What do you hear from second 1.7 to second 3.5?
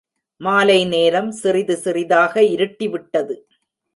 சிறிதாக இருட்டிவிட்டது.